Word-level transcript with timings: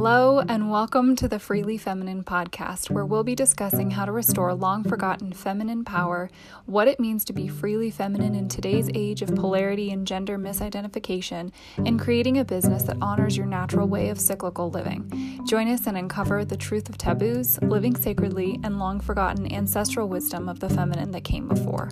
Hello, 0.00 0.38
and 0.38 0.70
welcome 0.70 1.16
to 1.16 1.26
the 1.26 1.40
Freely 1.40 1.76
Feminine 1.76 2.22
podcast, 2.22 2.88
where 2.88 3.04
we'll 3.04 3.24
be 3.24 3.34
discussing 3.34 3.90
how 3.90 4.04
to 4.04 4.12
restore 4.12 4.54
long 4.54 4.84
forgotten 4.84 5.32
feminine 5.32 5.84
power, 5.84 6.30
what 6.66 6.86
it 6.86 7.00
means 7.00 7.24
to 7.24 7.32
be 7.32 7.48
freely 7.48 7.90
feminine 7.90 8.36
in 8.36 8.48
today's 8.48 8.88
age 8.94 9.22
of 9.22 9.34
polarity 9.34 9.90
and 9.90 10.06
gender 10.06 10.38
misidentification, 10.38 11.50
and 11.78 11.98
creating 11.98 12.38
a 12.38 12.44
business 12.44 12.84
that 12.84 12.96
honors 13.02 13.36
your 13.36 13.46
natural 13.46 13.88
way 13.88 14.08
of 14.08 14.20
cyclical 14.20 14.70
living. 14.70 15.42
Join 15.48 15.68
us 15.68 15.88
and 15.88 15.98
uncover 15.98 16.44
the 16.44 16.56
truth 16.56 16.88
of 16.88 16.96
taboos, 16.96 17.60
living 17.62 17.96
sacredly, 17.96 18.60
and 18.62 18.78
long 18.78 19.00
forgotten 19.00 19.52
ancestral 19.52 20.08
wisdom 20.08 20.48
of 20.48 20.60
the 20.60 20.70
feminine 20.70 21.10
that 21.10 21.24
came 21.24 21.48
before. 21.48 21.90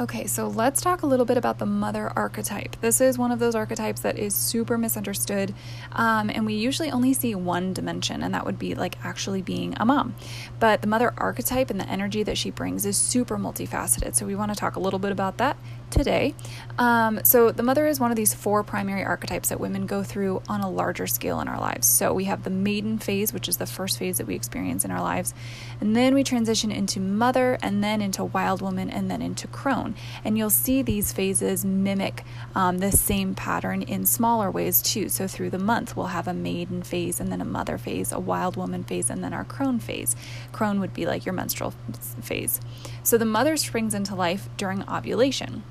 Okay, 0.00 0.26
so 0.26 0.48
let's 0.48 0.80
talk 0.80 1.02
a 1.02 1.06
little 1.06 1.24
bit 1.24 1.36
about 1.36 1.60
the 1.60 1.66
mother 1.66 2.12
archetype. 2.16 2.74
This 2.80 3.00
is 3.00 3.16
one 3.16 3.30
of 3.30 3.38
those 3.38 3.54
archetypes 3.54 4.00
that 4.00 4.18
is 4.18 4.34
super 4.34 4.76
misunderstood, 4.76 5.54
um, 5.92 6.30
and 6.30 6.44
we 6.44 6.54
usually 6.54 6.90
only 6.90 7.14
see 7.14 7.36
one 7.36 7.72
dimension, 7.72 8.24
and 8.24 8.34
that 8.34 8.44
would 8.44 8.58
be 8.58 8.74
like 8.74 8.98
actually 9.04 9.40
being 9.40 9.76
a 9.78 9.84
mom. 9.84 10.16
But 10.58 10.80
the 10.80 10.88
mother 10.88 11.14
archetype 11.16 11.70
and 11.70 11.78
the 11.78 11.88
energy 11.88 12.24
that 12.24 12.36
she 12.36 12.50
brings 12.50 12.84
is 12.84 12.96
super 12.96 13.38
multifaceted. 13.38 14.16
So 14.16 14.26
we 14.26 14.34
want 14.34 14.52
to 14.52 14.58
talk 14.58 14.74
a 14.74 14.80
little 14.80 14.98
bit 14.98 15.12
about 15.12 15.36
that 15.36 15.56
today. 15.94 16.34
Um, 16.76 17.20
so, 17.24 17.52
the 17.52 17.62
mother 17.62 17.86
is 17.86 18.00
one 18.00 18.10
of 18.10 18.16
these 18.16 18.34
four 18.34 18.64
primary 18.64 19.04
archetypes 19.04 19.50
that 19.50 19.60
women 19.60 19.86
go 19.86 20.02
through 20.02 20.42
on 20.48 20.60
a 20.60 20.68
larger 20.68 21.06
scale 21.06 21.40
in 21.40 21.46
our 21.46 21.60
lives. 21.60 21.86
So, 21.86 22.12
we 22.12 22.24
have 22.24 22.42
the 22.42 22.50
maiden 22.50 22.98
phase, 22.98 23.32
which 23.32 23.48
is 23.48 23.58
the 23.58 23.66
first 23.66 23.98
phase 23.98 24.18
that 24.18 24.26
we 24.26 24.34
experience 24.34 24.84
in 24.84 24.90
our 24.90 25.00
lives, 25.00 25.32
and 25.80 25.94
then 25.94 26.14
we 26.14 26.24
transition 26.24 26.72
into 26.72 26.98
mother, 26.98 27.58
and 27.62 27.82
then 27.82 28.02
into 28.02 28.24
wild 28.24 28.60
woman, 28.60 28.90
and 28.90 29.08
then 29.08 29.22
into 29.22 29.46
crone. 29.46 29.94
And 30.24 30.36
you'll 30.36 30.50
see 30.50 30.82
these 30.82 31.12
phases 31.12 31.64
mimic 31.64 32.24
um, 32.56 32.78
the 32.78 32.90
same 32.90 33.36
pattern 33.36 33.82
in 33.82 34.04
smaller 34.04 34.50
ways 34.50 34.82
too. 34.82 35.08
So, 35.08 35.28
through 35.28 35.50
the 35.50 35.58
month, 35.58 35.96
we'll 35.96 36.06
have 36.06 36.26
a 36.26 36.34
maiden 36.34 36.82
phase, 36.82 37.20
and 37.20 37.30
then 37.30 37.40
a 37.40 37.44
mother 37.44 37.78
phase, 37.78 38.10
a 38.10 38.18
wild 38.18 38.56
woman 38.56 38.82
phase, 38.82 39.10
and 39.10 39.22
then 39.22 39.32
our 39.32 39.44
crone 39.44 39.78
phase. 39.78 40.16
Crone 40.50 40.80
would 40.80 40.92
be 40.92 41.06
like 41.06 41.24
your 41.24 41.34
menstrual 41.34 41.72
phase. 42.20 42.60
So, 43.04 43.16
the 43.16 43.24
mother 43.24 43.56
springs 43.56 43.94
into 43.94 44.16
life 44.16 44.48
during 44.56 44.82
ovulation. 44.88 45.62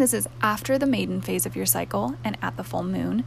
This 0.00 0.14
is 0.14 0.28
after 0.40 0.78
the 0.78 0.86
maiden 0.86 1.20
phase 1.20 1.44
of 1.44 1.54
your 1.54 1.66
cycle 1.66 2.14
and 2.24 2.38
at 2.40 2.56
the 2.56 2.64
full 2.64 2.82
moon. 2.82 3.22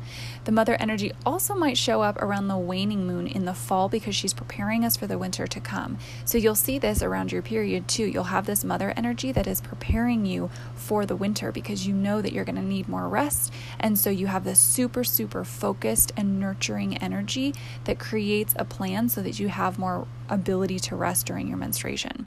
The 0.46 0.52
mother 0.52 0.76
energy 0.80 1.12
also 1.24 1.54
might 1.54 1.78
show 1.78 2.02
up 2.02 2.20
around 2.20 2.48
the 2.48 2.58
waning 2.58 3.06
moon 3.06 3.28
in 3.28 3.46
the 3.46 3.54
fall 3.54 3.90
because 3.90 4.16
she's 4.16 4.34
preparing 4.34 4.84
us 4.84 4.98
for 4.98 5.06
the 5.06 5.20
winter 5.20 5.46
to 5.46 5.60
come. 5.60 6.00
So 6.26 6.40
you'll 6.40 6.56
see 6.56 6.80
this 6.80 7.04
around 7.04 7.32
your 7.32 7.44
period 7.44 7.88
too. 7.88 8.06
You'll 8.06 8.24
have 8.24 8.48
this 8.48 8.64
mother 8.64 8.92
energy 8.98 9.32
that 9.34 9.46
is 9.46 9.62
preparing 9.62 10.26
you 10.26 10.50
for 10.74 11.06
the 11.06 11.16
winter 11.16 11.52
because 11.52 11.86
you 11.86 11.94
know 11.94 12.24
that 12.24 12.34
you're 12.34 12.44
going 12.44 12.56
to 12.56 12.64
need 12.64 12.90
more 12.90 13.08
rest. 13.08 13.54
And 13.80 13.96
so 13.96 14.10
you 14.10 14.26
have 14.26 14.44
this 14.44 14.60
super, 14.60 15.04
super 15.04 15.44
focused 15.44 16.12
and 16.18 16.40
nurturing 16.40 16.98
energy 16.98 17.54
that 17.84 18.00
creates 18.00 18.56
a 18.58 18.66
plan 18.66 19.10
so 19.10 19.22
that 19.22 19.40
you 19.40 19.50
have 19.50 19.78
more 19.78 20.08
ability 20.28 20.80
to 20.80 20.96
rest 20.96 21.28
during 21.28 21.48
your 21.48 21.58
menstruation. 21.58 22.26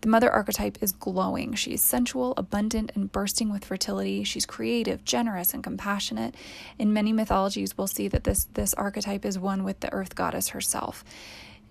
The 0.00 0.08
mother 0.08 0.30
archetype 0.30 0.78
is 0.80 0.92
glowing. 0.92 1.54
She 1.54 1.72
is 1.72 1.82
sensual, 1.82 2.32
abundant, 2.36 2.92
and 2.94 3.12
bursting 3.12 3.52
with 3.52 3.66
fertility. 3.66 4.24
She's 4.24 4.46
creative, 4.46 5.04
generous, 5.04 5.52
and 5.52 5.62
compassionate. 5.62 6.34
In 6.78 6.92
many 6.92 7.12
mythologies, 7.12 7.76
we'll 7.76 7.86
see 7.86 8.08
that 8.08 8.24
this, 8.24 8.44
this 8.54 8.72
archetype 8.74 9.26
is 9.26 9.38
one 9.38 9.62
with 9.62 9.80
the 9.80 9.92
earth 9.92 10.14
goddess 10.14 10.48
herself. 10.48 11.04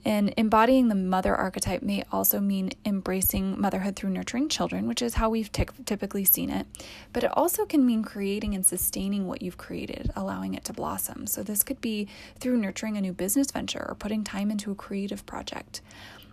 And 0.06 0.34
embodying 0.38 0.88
the 0.88 0.96
mother 0.96 1.36
archetype 1.36 1.82
may 1.82 2.04
also 2.12 2.40
mean 2.40 2.72
embracing 2.86 3.60
motherhood 3.60 3.96
through 3.96 4.12
nurturing 4.12 4.48
children, 4.48 4.88
which 4.88 5.02
is 5.02 5.16
how 5.16 5.30
we've 5.30 5.52
t- 5.52 5.66
typically 5.86 6.24
seen 6.24 6.50
it. 6.50 6.68
But 7.12 7.26
it 7.26 7.36
also 7.36 7.66
can 7.66 7.86
mean 7.86 8.04
creating 8.04 8.56
and 8.56 8.66
sustaining 8.66 9.28
what 9.28 9.42
you've 9.42 9.58
created, 9.58 10.10
allowing 10.16 10.54
it 10.54 10.64
to 10.66 10.74
blossom. 10.74 11.28
So, 11.28 11.44
this 11.44 11.64
could 11.64 11.82
be 11.82 12.08
through 12.40 12.58
nurturing 12.58 12.96
a 12.96 13.02
new 13.02 13.12
business 13.12 13.52
venture 13.52 13.86
or 13.90 13.96
putting 13.96 14.24
time 14.24 14.50
into 14.52 14.72
a 14.72 14.76
creative 14.76 15.26
project. 15.26 15.82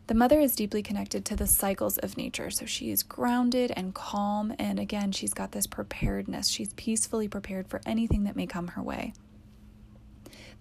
The 0.07 0.15
mother 0.15 0.39
is 0.39 0.55
deeply 0.55 0.85
connected 0.85 1.25
to 1.25 1.37
the 1.37 1.49
cycles 1.49 1.99
of 1.99 2.17
nature, 2.17 2.49
so 2.51 2.65
she 2.65 2.93
is 2.93 3.03
grounded 3.03 3.73
and 3.75 3.93
calm, 3.93 4.55
and 4.57 4.79
again, 4.79 5.11
she's 5.11 5.35
got 5.35 5.51
this 5.51 5.67
preparedness. 5.67 6.49
She's 6.49 6.73
peacefully 6.75 7.27
prepared 7.27 7.67
for 7.67 7.81
anything 7.85 8.23
that 8.25 8.37
may 8.37 8.47
come 8.47 8.69
her 8.69 8.83
way. 8.83 9.15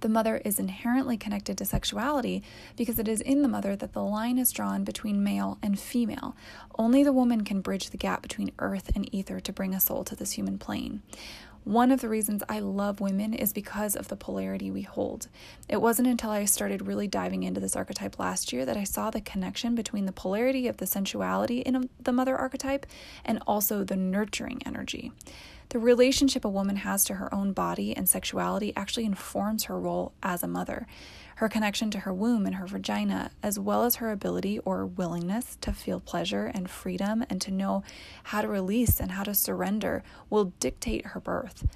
The 0.01 0.09
mother 0.09 0.37
is 0.43 0.59
inherently 0.59 1.15
connected 1.15 1.57
to 1.59 1.65
sexuality 1.65 2.43
because 2.75 2.99
it 2.99 3.07
is 3.07 3.21
in 3.21 3.43
the 3.43 3.47
mother 3.47 3.75
that 3.75 3.93
the 3.93 4.03
line 4.03 4.37
is 4.39 4.51
drawn 4.51 4.83
between 4.83 5.23
male 5.23 5.57
and 5.61 5.79
female. 5.79 6.35
Only 6.77 7.03
the 7.03 7.13
woman 7.13 7.43
can 7.43 7.61
bridge 7.61 7.91
the 7.91 7.97
gap 7.97 8.21
between 8.21 8.51
earth 8.59 8.91
and 8.95 9.13
ether 9.13 9.39
to 9.39 9.53
bring 9.53 9.73
a 9.73 9.79
soul 9.79 10.03
to 10.05 10.15
this 10.15 10.33
human 10.33 10.57
plane. 10.57 11.01
One 11.65 11.91
of 11.91 11.99
the 11.99 12.09
reasons 12.09 12.43
I 12.47 12.59
love 12.59 13.01
women 13.01 13.33
is 13.33 13.51
because 13.51 13.95
of 13.95 14.07
the 14.07 14.15
polarity 14.15 14.69
we 14.69 14.83
hold. 14.83 15.29
It 15.67 15.81
wasn't 15.81 16.07
until 16.07 16.29
I 16.29 16.45
started 16.45 16.85
really 16.85 17.07
diving 17.07 17.41
into 17.41 17.59
this 17.59 17.75
archetype 17.75 18.19
last 18.19 18.53
year 18.53 18.67
that 18.67 18.77
I 18.77 18.83
saw 18.83 19.09
the 19.09 19.19
connection 19.19 19.73
between 19.73 20.05
the 20.05 20.11
polarity 20.11 20.67
of 20.67 20.77
the 20.77 20.85
sensuality 20.85 21.61
in 21.61 21.89
the 21.99 22.11
mother 22.11 22.37
archetype 22.37 22.85
and 23.25 23.41
also 23.47 23.83
the 23.83 23.95
nurturing 23.95 24.61
energy. 24.63 25.11
The 25.69 25.79
relationship 25.79 26.45
a 26.45 26.49
woman 26.49 26.75
has 26.75 27.03
to 27.05 27.15
her 27.15 27.33
own 27.33 27.51
body 27.51 27.97
and 27.97 28.07
sexuality 28.07 28.71
actually 28.75 29.05
informs 29.05 29.63
her 29.63 29.79
role 29.79 30.13
as 30.21 30.43
a 30.43 30.47
mother 30.47 30.85
her 31.35 31.49
connection 31.49 31.91
to 31.91 31.99
her 31.99 32.13
womb 32.13 32.45
and 32.45 32.55
her 32.55 32.67
vagina, 32.67 33.31
as 33.43 33.59
well 33.59 33.83
as 33.83 33.95
her 33.95 34.11
ability 34.11 34.59
or 34.59 34.85
willingness 34.85 35.57
to 35.61 35.73
feel 35.73 35.99
pleasure 35.99 36.45
and 36.53 36.69
freedom 36.69 37.25
and 37.29 37.41
to 37.41 37.51
know 37.51 37.83
how 38.23 38.41
to 38.41 38.47
release 38.47 38.99
and 38.99 39.11
how 39.11 39.23
to 39.23 39.33
surrender, 39.33 40.03
will 40.29 40.53
dictate 40.59 41.07
her 41.07 41.19
birth. 41.19 41.67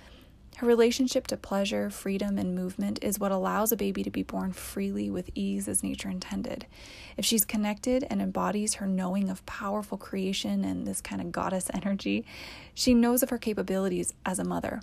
Her 0.60 0.68
relationship 0.68 1.26
to 1.28 1.38
pleasure, 1.38 1.90
freedom, 1.90 2.38
and 2.38 2.54
movement 2.54 3.00
is 3.02 3.18
what 3.18 3.32
allows 3.32 3.72
a 3.72 3.78
baby 3.78 4.04
to 4.04 4.10
be 4.10 4.24
born 4.24 4.52
freely 4.52 5.10
with 5.10 5.30
ease 5.34 5.70
as 5.70 5.84
nature 5.84 6.10
intended. 6.10 6.66
If 7.16 7.24
she's 7.24 7.46
connected 7.46 8.06
and 8.10 8.22
embodies 8.22 8.74
her 8.76 8.86
knowing 8.86 9.30
of 9.30 9.46
powerful 9.46 9.98
creation 9.98 10.66
and 10.66 10.86
this 10.86 11.00
kind 11.00 11.22
of 11.22 11.32
goddess 11.32 11.70
energy, 11.74 12.26
she 12.74 12.94
knows 12.94 13.24
of 13.24 13.30
her 13.30 13.38
capabilities 13.38 14.14
as 14.26 14.38
a 14.38 14.44
mother. 14.44 14.82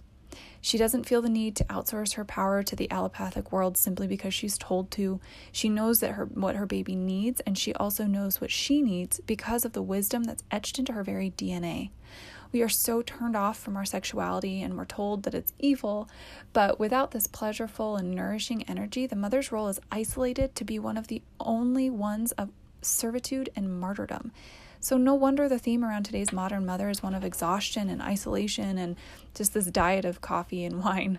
She 0.60 0.78
doesn't 0.78 1.04
feel 1.04 1.22
the 1.22 1.28
need 1.28 1.56
to 1.56 1.64
outsource 1.64 2.14
her 2.14 2.24
power 2.24 2.62
to 2.62 2.76
the 2.76 2.90
allopathic 2.90 3.52
world 3.52 3.76
simply 3.76 4.06
because 4.06 4.34
she's 4.34 4.58
told 4.58 4.90
to. 4.92 5.20
She 5.52 5.68
knows 5.68 6.00
that 6.00 6.12
her 6.12 6.24
what 6.26 6.56
her 6.56 6.66
baby 6.66 6.94
needs 6.94 7.40
and 7.40 7.56
she 7.56 7.72
also 7.74 8.04
knows 8.04 8.40
what 8.40 8.50
she 8.50 8.82
needs 8.82 9.20
because 9.26 9.64
of 9.64 9.72
the 9.72 9.82
wisdom 9.82 10.24
that's 10.24 10.44
etched 10.50 10.78
into 10.78 10.92
her 10.92 11.04
very 11.04 11.30
DNA. 11.30 11.90
We 12.52 12.62
are 12.62 12.68
so 12.68 13.02
turned 13.02 13.36
off 13.36 13.58
from 13.58 13.76
our 13.76 13.84
sexuality 13.84 14.62
and 14.62 14.76
we're 14.76 14.84
told 14.84 15.24
that 15.24 15.34
it's 15.34 15.52
evil, 15.58 16.08
but 16.52 16.78
without 16.78 17.10
this 17.10 17.26
pleasureful 17.26 17.98
and 17.98 18.12
nourishing 18.12 18.62
energy, 18.64 19.06
the 19.06 19.16
mother's 19.16 19.52
role 19.52 19.68
is 19.68 19.80
isolated 19.90 20.54
to 20.54 20.64
be 20.64 20.78
one 20.78 20.96
of 20.96 21.08
the 21.08 21.22
only 21.40 21.90
ones 21.90 22.32
of 22.32 22.50
servitude 22.82 23.50
and 23.56 23.78
martyrdom. 23.80 24.32
So, 24.86 24.96
no 24.96 25.14
wonder 25.14 25.48
the 25.48 25.58
theme 25.58 25.84
around 25.84 26.04
today's 26.04 26.32
modern 26.32 26.64
mother 26.64 26.88
is 26.88 27.02
one 27.02 27.12
of 27.12 27.24
exhaustion 27.24 27.90
and 27.90 28.00
isolation 28.00 28.78
and 28.78 28.94
just 29.34 29.52
this 29.52 29.66
diet 29.66 30.04
of 30.04 30.20
coffee 30.20 30.64
and 30.64 30.80
wine. 30.84 31.18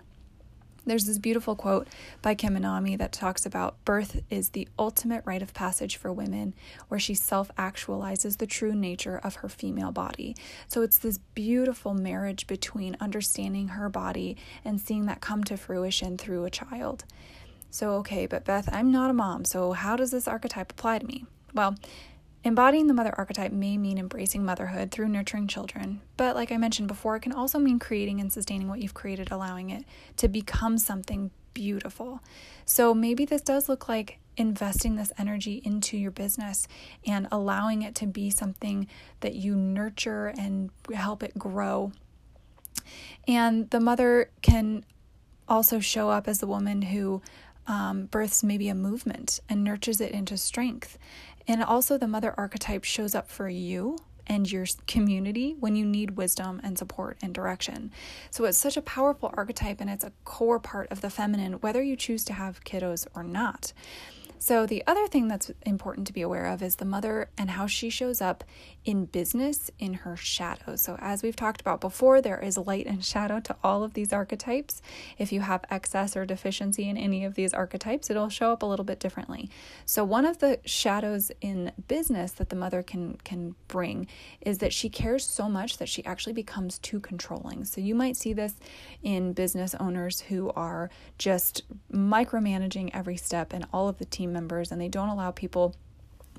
There's 0.85 1.03
this 1.03 1.17
beautiful 1.17 1.53
quote 1.53 1.89
by 2.21 2.33
Kim 2.33 2.55
Anami 2.55 2.97
that 2.97 3.11
talks 3.11 3.45
about 3.45 3.75
birth 3.83 4.21
is 4.29 4.51
the 4.51 4.69
ultimate 4.79 5.21
rite 5.25 5.41
of 5.41 5.53
passage 5.53 5.97
for 5.97 6.13
women, 6.13 6.53
where 6.87 6.97
she 6.97 7.13
self 7.13 7.53
actualizes 7.57 8.37
the 8.37 8.47
true 8.47 8.73
nature 8.73 9.19
of 9.21 9.35
her 9.35 9.49
female 9.49 9.91
body. 9.91 10.33
So 10.69 10.81
it's 10.81 10.99
this 10.99 11.17
beautiful 11.17 11.93
marriage 11.93 12.47
between 12.47 12.95
understanding 13.01 13.67
her 13.67 13.89
body 13.89 14.37
and 14.63 14.79
seeing 14.79 15.07
that 15.07 15.19
come 15.19 15.43
to 15.43 15.57
fruition 15.57 16.17
through 16.17 16.45
a 16.45 16.49
child. 16.49 17.03
So, 17.69 17.95
okay, 17.95 18.27
but 18.27 18.45
Beth, 18.45 18.69
I'm 18.71 18.93
not 18.93 19.09
a 19.09 19.13
mom, 19.13 19.43
so 19.43 19.73
how 19.73 19.97
does 19.97 20.11
this 20.11 20.25
archetype 20.25 20.71
apply 20.71 20.99
to 20.99 21.05
me? 21.05 21.25
Well, 21.53 21.75
Embodying 22.47 22.87
the 22.87 22.93
mother 22.93 23.13
archetype 23.17 23.51
may 23.51 23.77
mean 23.77 23.97
embracing 23.97 24.45
motherhood 24.45 24.89
through 24.89 25.09
nurturing 25.09 25.49
children, 25.49 25.99
but 26.15 26.33
like 26.33 26.49
I 26.49 26.55
mentioned 26.55 26.87
before, 26.87 27.17
it 27.17 27.19
can 27.19 27.33
also 27.33 27.59
mean 27.59 27.77
creating 27.77 28.21
and 28.21 28.31
sustaining 28.31 28.69
what 28.69 28.79
you've 28.79 28.93
created, 28.93 29.33
allowing 29.33 29.69
it 29.69 29.83
to 30.15 30.29
become 30.29 30.77
something 30.77 31.31
beautiful. 31.53 32.21
So 32.63 32.93
maybe 32.93 33.25
this 33.25 33.41
does 33.41 33.67
look 33.67 33.89
like 33.89 34.19
investing 34.37 34.95
this 34.95 35.11
energy 35.17 35.61
into 35.65 35.97
your 35.97 36.09
business 36.09 36.69
and 37.05 37.27
allowing 37.33 37.81
it 37.81 37.95
to 37.95 38.05
be 38.05 38.29
something 38.29 38.87
that 39.19 39.35
you 39.35 39.53
nurture 39.53 40.27
and 40.27 40.69
help 40.93 41.23
it 41.23 41.37
grow. 41.37 41.91
And 43.27 43.69
the 43.71 43.81
mother 43.81 44.29
can 44.41 44.85
also 45.49 45.81
show 45.81 46.09
up 46.09 46.29
as 46.29 46.39
the 46.39 46.47
woman 46.47 46.81
who 46.81 47.21
um, 47.67 48.05
births 48.05 48.41
maybe 48.41 48.69
a 48.69 48.75
movement 48.75 49.41
and 49.49 49.65
nurtures 49.65 49.99
it 49.99 50.13
into 50.13 50.37
strength. 50.37 50.97
And 51.47 51.63
also, 51.63 51.97
the 51.97 52.07
mother 52.07 52.33
archetype 52.37 52.83
shows 52.83 53.15
up 53.15 53.29
for 53.29 53.47
you 53.47 53.97
and 54.27 54.51
your 54.51 54.65
community 54.87 55.55
when 55.59 55.75
you 55.75 55.85
need 55.85 56.17
wisdom 56.17 56.59
and 56.63 56.77
support 56.77 57.17
and 57.21 57.33
direction. 57.33 57.91
So 58.29 58.45
it's 58.45 58.57
such 58.57 58.77
a 58.77 58.81
powerful 58.81 59.33
archetype 59.35 59.79
and 59.79 59.89
it's 59.89 60.03
a 60.03 60.11
core 60.25 60.59
part 60.59 60.91
of 60.91 61.01
the 61.01 61.09
feminine, 61.09 61.53
whether 61.53 61.81
you 61.81 61.95
choose 61.95 62.25
to 62.25 62.33
have 62.33 62.63
kiddos 62.63 63.07
or 63.15 63.23
not. 63.23 63.71
So, 64.39 64.65
the 64.65 64.83
other 64.85 65.07
thing 65.07 65.27
that's 65.27 65.51
important 65.65 66.05
to 66.07 66.13
be 66.13 66.21
aware 66.21 66.45
of 66.45 66.61
is 66.61 66.75
the 66.75 66.85
mother 66.85 67.29
and 67.37 67.51
how 67.51 67.65
she 67.65 67.89
shows 67.89 68.21
up 68.21 68.43
in 68.85 69.05
business 69.05 69.71
in 69.79 69.93
her 69.95 70.15
shadow. 70.15 70.75
So, 70.75 70.95
as 70.99 71.23
we've 71.23 71.35
talked 71.35 71.59
about 71.59 71.81
before, 71.81 72.21
there 72.21 72.39
is 72.39 72.57
light 72.57 72.85
and 72.85 73.03
shadow 73.03 73.39
to 73.39 73.55
all 73.63 73.83
of 73.83 73.93
these 73.93 74.13
archetypes. 74.13 74.81
If 75.17 75.31
you 75.31 75.41
have 75.41 75.65
excess 75.71 76.15
or 76.15 76.25
deficiency 76.25 76.87
in 76.87 76.97
any 76.97 77.25
of 77.25 77.33
these 77.33 77.53
archetypes, 77.53 78.09
it'll 78.09 78.29
show 78.29 78.51
up 78.51 78.61
a 78.61 78.65
little 78.65 78.85
bit 78.85 78.99
differently. 78.99 79.49
So, 79.85 80.03
one 80.03 80.25
of 80.25 80.37
the 80.37 80.59
shadows 80.65 81.31
in 81.41 81.71
business 81.87 82.31
that 82.33 82.49
the 82.49 82.55
mother 82.55 82.83
can 82.83 83.17
can 83.23 83.55
bring 83.67 84.07
is 84.41 84.59
that 84.59 84.71
she 84.71 84.87
cares 84.87 85.25
so 85.25 85.49
much 85.49 85.77
that 85.77 85.89
she 85.89 86.05
actually 86.05 86.33
becomes 86.33 86.77
too 86.77 86.99
controlling. 86.99 87.65
So, 87.65 87.81
you 87.81 87.95
might 87.95 88.15
see 88.15 88.33
this 88.33 88.53
in 89.01 89.33
business 89.33 89.73
owners 89.75 90.21
who 90.21 90.51
are 90.51 90.91
just 91.17 91.63
micromanaging 91.91 92.91
every 92.93 93.17
step 93.17 93.51
and 93.51 93.65
all 93.73 93.89
of 93.89 93.97
the 93.97 94.05
team 94.05 94.26
members 94.27 94.71
and 94.71 94.79
they 94.79 94.87
don't 94.87 95.09
allow 95.09 95.31
people 95.31 95.75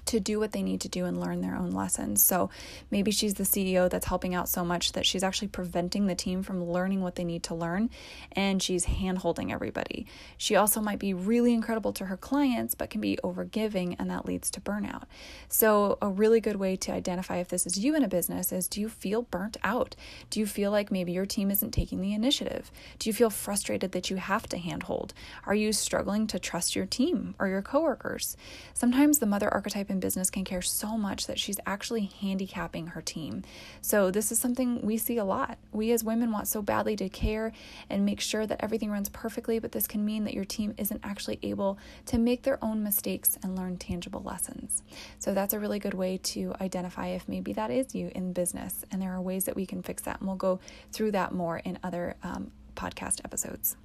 to 0.09 0.21
do 0.21 0.39
what 0.39 0.53
they 0.53 0.63
need 0.63 0.81
to 0.81 0.89
do 0.89 1.05
and 1.05 1.21
learn 1.21 1.41
their 1.41 1.55
own 1.55 1.71
lessons. 1.71 2.23
So 2.25 2.51
maybe 2.91 3.11
she's 3.11 3.35
the 3.35 3.45
CEO 3.45 3.91
that's 3.91 4.07
helping 4.07 4.35
out 4.35 4.49
so 4.49 4.65
much 4.65 4.93
that 4.93 5.05
she's 5.07 5.23
actually 5.23 5.49
preventing 5.49 6.07
the 6.07 6.15
team 6.15 6.43
from 6.43 6.65
learning 6.65 7.03
what 7.03 7.15
they 7.15 7.25
need 7.25 7.43
to 7.45 7.55
learn 7.55 7.91
and 8.33 8.63
she's 8.63 8.87
hand 8.87 9.19
holding 9.19 9.53
everybody. 9.53 10.07
She 10.39 10.57
also 10.57 10.81
might 10.81 10.99
be 10.99 11.13
really 11.13 11.53
incredible 11.53 11.93
to 11.95 12.07
her 12.07 12.17
clients, 12.17 12.75
but 12.75 12.91
can 12.91 13.01
be 13.01 13.19
overgiving 13.23 13.97
and 13.99 14.11
that 14.11 14.25
leads 14.25 14.51
to 14.53 14.61
burnout. 14.61 15.05
So, 15.49 15.99
a 16.01 16.09
really 16.09 16.41
good 16.41 16.57
way 16.57 16.77
to 16.77 16.93
identify 16.93 17.37
if 17.37 17.49
this 17.49 17.67
is 17.67 17.79
you 17.79 17.95
in 17.95 18.03
a 18.03 18.09
business 18.09 18.51
is 18.51 18.67
do 18.67 18.81
you 18.81 18.89
feel 18.89 19.23
burnt 19.23 19.59
out? 19.63 19.95
Do 20.31 20.41
you 20.41 20.47
feel 20.47 20.71
like 20.71 20.91
maybe 20.91 21.13
your 21.13 21.27
team 21.27 21.51
isn't 21.51 21.73
taking 21.73 22.01
the 22.01 22.15
initiative? 22.15 22.71
Do 22.99 23.11
you 23.11 23.15
feel 23.15 23.31
frustrated 23.31 23.93
that 23.93 24.11
you 24.11 24.17
have 24.17 24.49
to 24.49 24.59
handhold? 24.59 25.13
Are 25.47 25.55
you 25.55 25.73
struggling 25.73 26.27
to 26.29 26.39
trust 26.39 26.75
your 26.75 26.87
team 26.87 27.35
or 27.39 27.49
your 27.49 27.63
coworkers? 27.63 28.37
Sometimes 28.73 29.19
the 29.19 29.27
mother 29.27 29.53
archetype 29.53 29.91
in 29.91 29.98
in 29.99 30.01
business 30.01 30.31
can 30.31 30.45
care 30.45 30.63
so 30.63 30.97
much 30.97 31.27
that 31.27 31.39
she's 31.39 31.59
actually 31.67 32.11
handicapping 32.21 32.89
her 32.89 33.03
team. 33.03 33.43
So, 33.81 34.11
this 34.11 34.31
is 34.31 34.39
something 34.39 34.81
we 34.83 34.97
see 34.97 35.19
a 35.19 35.25
lot. 35.25 35.59
We 35.73 35.91
as 35.93 36.05
women 36.05 36.31
want 36.31 36.47
so 36.47 36.63
badly 36.63 36.95
to 36.97 37.09
care 37.09 37.53
and 37.91 38.05
make 38.05 38.21
sure 38.21 38.47
that 38.47 38.63
everything 38.63 38.91
runs 38.91 39.09
perfectly, 39.09 39.59
but 39.59 39.73
this 39.73 39.87
can 39.87 40.05
mean 40.05 40.25
that 40.25 40.35
your 40.35 40.45
team 40.45 40.75
isn't 40.79 41.01
actually 41.03 41.39
able 41.43 41.79
to 42.07 42.19
make 42.19 42.43
their 42.43 42.63
own 42.63 42.83
mistakes 42.83 43.37
and 43.43 43.57
learn 43.57 43.77
tangible 43.77 44.23
lessons. 44.23 44.83
So, 45.19 45.35
that's 45.35 45.53
a 45.53 45.59
really 45.59 45.81
good 45.81 45.95
way 45.95 46.19
to 46.19 46.55
identify 46.61 47.09
if 47.09 47.29
maybe 47.29 47.53
that 47.55 47.71
is 47.71 47.95
you 47.95 48.13
in 48.15 48.33
business. 48.33 48.85
And 48.93 49.03
there 49.03 49.13
are 49.13 49.21
ways 49.21 49.45
that 49.45 49.57
we 49.57 49.67
can 49.67 49.83
fix 49.83 50.03
that. 50.03 50.21
And 50.21 50.29
we'll 50.29 50.37
go 50.37 50.61
through 50.93 51.13
that 51.13 51.33
more 51.33 51.59
in 51.59 51.79
other 51.83 52.17
um, 52.23 52.53
podcast 52.77 53.21
episodes. 53.25 53.77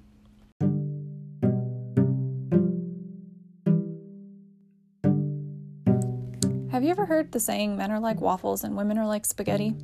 Have 6.74 6.82
you 6.82 6.90
ever 6.90 7.06
heard 7.06 7.30
the 7.30 7.38
saying, 7.38 7.76
men 7.76 7.92
are 7.92 8.00
like 8.00 8.20
waffles 8.20 8.64
and 8.64 8.76
women 8.76 8.98
are 8.98 9.06
like 9.06 9.24
spaghetti? 9.24 9.76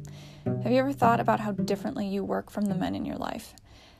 Have 0.44 0.72
you 0.72 0.78
ever 0.78 0.92
thought 0.92 1.20
about 1.20 1.38
how 1.38 1.52
differently 1.52 2.08
you 2.08 2.25
work 2.25 2.50
from 2.50 2.64
the 2.64 2.75
men 2.75 2.96
in 2.96 3.04
your 3.04 3.14
life? 3.14 3.54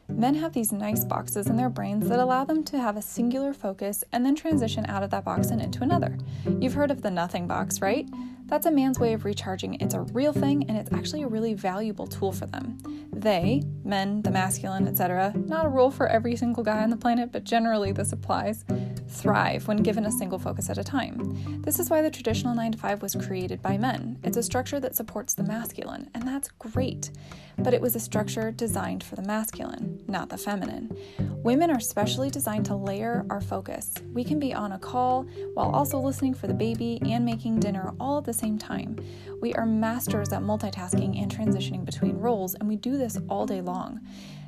Men 0.09 0.35
have 0.35 0.55
these 0.55 0.73
nice 0.73 1.05
boxes 1.05 1.47
in 1.47 1.57
their 1.57 1.69
brains 1.69 2.09
that 2.09 2.19
allow 2.19 2.45
them 2.45 2.65
to 2.65 2.81
have 2.81 2.97
a 2.97 3.03
singular 3.03 3.55
focus 3.55 4.03
and 4.11 4.27
then 4.27 4.35
transition 4.35 4.87
out 4.87 5.05
of 5.05 5.11
that 5.11 5.25
box 5.25 5.51
and 5.51 5.63
into 5.63 5.85
another. 5.85 6.19
You've 6.59 6.75
heard 6.75 6.91
of 6.91 7.03
the 7.03 7.13
nothing 7.13 7.47
box, 7.47 7.81
right? 7.81 8.09
That's 8.47 8.67
a 8.67 8.73
man's 8.73 8.99
way 8.99 9.13
of 9.13 9.25
recharging. 9.25 9.75
It's 9.75 9.95
a 9.95 10.01
real 10.01 10.33
thing 10.33 10.69
and 10.69 10.77
it's 10.77 10.93
actually 10.93 11.23
a 11.23 11.29
really 11.29 11.55
valuable 11.55 12.09
tool 12.09 12.33
for 12.33 12.47
them. 12.47 12.77
They, 13.13 13.63
men, 13.85 14.23
the 14.23 14.33
masculine, 14.33 14.89
etc., 14.89 15.33
not 15.37 15.65
a 15.65 15.69
rule 15.69 15.93
for 15.93 16.09
every 16.09 16.35
single 16.35 16.65
guy 16.65 16.83
on 16.83 16.91
the 16.91 16.97
planet, 16.97 17.31
but 17.31 17.45
generally 17.45 17.93
this 17.93 18.13
applies, 18.13 18.65
thrive 19.11 19.67
when 19.69 19.79
given 19.79 20.07
a 20.07 20.13
single 20.13 20.39
focus 20.39 20.71
at 20.71 20.79
a 20.79 20.85
time. 20.85 21.63
This 21.63 21.79
is 21.79 21.91
why 21.91 22.01
the 22.01 22.11
traditional 22.11 22.55
9 22.55 22.73
to 22.73 22.79
5 22.79 23.03
was 23.03 23.15
created 23.15 23.61
by 23.61 23.77
men. 23.77 24.19
It's 24.23 24.37
a 24.37 24.43
structure 24.43 24.81
that 24.81 24.95
supports 24.95 25.35
the 25.35 25.43
masculine, 25.43 26.09
and 26.15 26.27
that's 26.27 26.49
great. 26.59 27.11
But 27.59 27.75
it 27.75 27.81
was 27.81 27.95
a 27.95 28.01
structure 28.01 28.51
designed 28.51 29.05
for 29.05 29.17
the 29.17 29.23
masculine, 29.23 30.03
not 30.07 30.31
the 30.31 30.39
feminine. 30.39 30.97
Women 31.43 31.71
are 31.71 31.81
specially 31.81 32.31
designed 32.31 32.67
to 32.67 32.75
layer 32.75 33.27
our 33.29 33.41
focus. 33.41 33.95
We 34.13 34.25
can 34.25 34.39
be 34.39 34.55
on 34.55 34.73
a 34.73 34.79
call 34.79 35.25
while 35.55 35.71
also 35.71 35.99
listening 35.99 36.35
for 36.35 36.47
the 36.47 36.55
baby 36.55 37.01
and 37.03 37.25
making 37.25 37.61
dinner 37.61 37.93
all 38.01 38.19
at 38.19 38.25
the 38.25 38.33
same 38.33 38.59
time. 38.59 38.97
We 39.41 39.53
are 39.55 39.67
masters 39.67 40.33
at 40.33 40.43
multitasking 40.43 41.21
and 41.21 41.31
transitioning 41.31 41.85
between 41.85 42.19
roles, 42.19 42.55
and 42.55 42.69
we 42.69 42.77
do 42.77 42.97
this 42.97 43.19
all 43.29 43.47
day 43.47 43.61
long. 43.61 44.01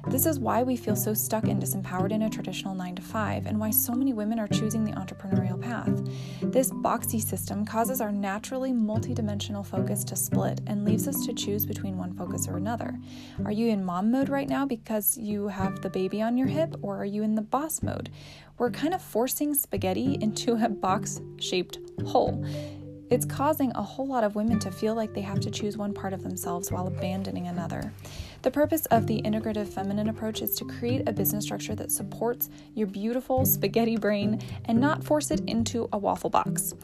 This 0.09 0.27
is 0.27 0.39
why 0.39 0.63
we 0.63 0.77
feel 0.77 0.97
so 0.97 1.15
stuck 1.15 1.45
and 1.45 1.63
disempowered 1.63 2.11
in 2.11 2.23
a 2.23 2.31
traditional 2.31 2.75
9 2.75 2.97
to 2.97 3.03
5, 3.03 3.47
and 3.47 3.59
why 3.59 3.71
so 3.71 3.95
many 3.95 4.13
women 4.13 4.39
are 4.39 4.49
choosing 4.49 4.85
the 4.85 4.93
entrepreneurial 4.93 5.61
path. 5.61 5.91
This 6.43 6.71
boxy 6.71 7.23
system 7.23 7.65
causes 7.65 8.01
our 8.01 8.11
naturally 8.11 8.73
multidimensional 8.73 9.65
focus 9.65 10.03
to 10.05 10.17
split 10.17 10.61
and 10.67 10.85
leaves 10.85 11.07
us 11.07 11.25
to 11.25 11.33
choose 11.33 11.65
between 11.65 11.97
one 11.97 12.13
focus 12.15 12.49
or 12.49 12.57
another. 12.57 12.99
Are 13.45 13.53
you 13.53 13.69
in 13.69 13.85
mom 13.85 14.11
mode 14.11 14.29
right 14.29 14.49
now 14.49 14.67
because 14.67 15.17
you 15.17 15.49
have 15.49 15.81
the 15.81 15.91
baby 15.91 16.21
on 16.21 16.37
your 16.37 16.49
hip, 16.49 16.75
or 16.83 16.97
are 16.99 17.05
you 17.05 17.23
in 17.23 17.37
the 17.37 17.43
boss 17.43 17.83
mode? 17.83 18.11
We're 18.59 18.71
kind 18.71 18.95
of 18.95 19.03
forcing 19.03 19.55
spaghetti 19.55 20.19
into 20.21 20.55
a 20.55 20.69
box 20.69 21.21
shaped 21.39 21.79
hole. 22.07 22.45
It's 23.13 23.27
causing 23.27 23.73
a 23.75 23.83
whole 23.83 24.07
lot 24.07 24.25
of 24.25 24.37
women 24.37 24.59
to 24.61 24.71
feel 24.71 24.95
like 24.95 25.13
they 25.13 25.21
have 25.21 25.39
to 25.41 25.51
choose 25.51 25.77
one 25.77 25.93
part 25.93 26.15
of 26.15 26.23
themselves 26.23 26.73
while 26.73 26.87
abandoning 26.87 27.47
another. 27.47 27.93
The 28.43 28.51
purpose 28.51 28.87
of 28.87 29.07
the 29.07 29.23
integrative 29.23 29.69
feminine 29.69 30.09
approach 30.09 30.43
is 30.43 30.57
to 30.57 30.65
create 30.65 31.09
a 31.09 31.13
business 31.13 31.45
structure 31.45 31.77
that 31.77 31.93
supports 31.93 32.51
your 32.75 32.89
beautiful 32.89 33.47
spaghetti 33.47 33.97
brain 33.97 34.41
and 34.65 34.81
not 34.81 35.05
force 35.05 35.31
it 35.31 35.41
into 35.47 35.89
a 35.93 35.99
waffle 35.99 36.29
box. 36.29 36.75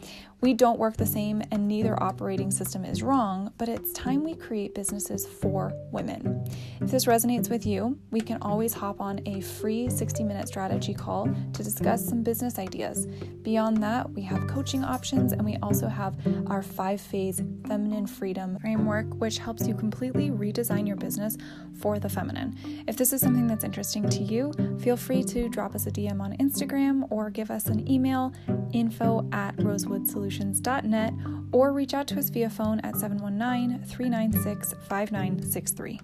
We 0.40 0.54
don't 0.54 0.78
work 0.78 0.96
the 0.96 1.04
same, 1.04 1.42
and 1.50 1.66
neither 1.66 2.00
operating 2.00 2.52
system 2.52 2.84
is 2.84 3.02
wrong, 3.02 3.52
but 3.58 3.68
it's 3.68 3.92
time 3.92 4.22
we 4.22 4.36
create 4.36 4.72
businesses 4.72 5.26
for 5.26 5.72
women. 5.90 6.48
If 6.80 6.92
this 6.92 7.06
resonates 7.06 7.50
with 7.50 7.66
you, 7.66 7.98
we 8.12 8.20
can 8.20 8.38
always 8.40 8.72
hop 8.72 9.00
on 9.00 9.20
a 9.26 9.40
free 9.40 9.90
60 9.90 10.22
minute 10.22 10.46
strategy 10.46 10.94
call 10.94 11.24
to 11.24 11.64
discuss 11.64 12.08
some 12.08 12.22
business 12.22 12.56
ideas. 12.60 13.06
Beyond 13.42 13.82
that, 13.82 14.08
we 14.12 14.22
have 14.22 14.46
coaching 14.46 14.84
options, 14.84 15.32
and 15.32 15.44
we 15.44 15.56
also 15.60 15.88
have 15.88 16.16
our 16.46 16.62
five 16.62 17.00
phase 17.00 17.42
feminine 17.66 18.06
freedom 18.06 18.60
framework, 18.60 19.12
which 19.14 19.38
helps 19.38 19.66
you 19.66 19.74
completely 19.74 20.30
redesign 20.30 20.86
your 20.86 20.96
business 20.96 21.36
for 21.80 21.98
the 21.98 22.08
feminine. 22.08 22.56
If 22.86 22.96
this 22.96 23.12
is 23.12 23.20
something 23.20 23.46
that's 23.46 23.64
interesting 23.64 24.08
to 24.10 24.22
you, 24.22 24.52
feel 24.80 24.96
free 24.96 25.22
to 25.24 25.48
drop 25.48 25.74
us 25.74 25.86
a 25.86 25.90
DM 25.90 26.20
on 26.20 26.36
Instagram 26.38 27.06
or 27.10 27.30
give 27.30 27.50
us 27.50 27.66
an 27.66 27.88
email 27.90 28.32
info 28.72 29.28
at 29.32 29.56
rosewoodsolutions.net 29.56 31.12
or 31.52 31.72
reach 31.72 31.94
out 31.94 32.06
to 32.08 32.18
us 32.18 32.28
via 32.28 32.50
phone 32.50 32.80
at 32.80 32.96
719 32.96 33.84
396 33.84 34.74
5963. 34.88 36.00